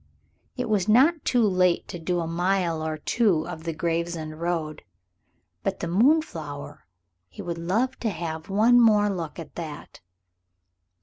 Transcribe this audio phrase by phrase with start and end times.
[0.57, 4.81] It was not too late to do a mile or two of the Gravesend road.
[5.61, 6.87] But the moonflower
[7.27, 9.99] he would like to have one more look at that.